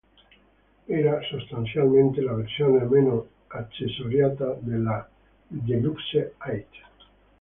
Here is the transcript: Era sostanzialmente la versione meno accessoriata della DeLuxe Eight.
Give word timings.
Era 0.87 1.21
sostanzialmente 1.29 2.21
la 2.23 2.33
versione 2.33 2.85
meno 2.85 3.27
accessoriata 3.45 4.57
della 4.59 5.07
DeLuxe 5.47 6.33
Eight. 6.41 6.69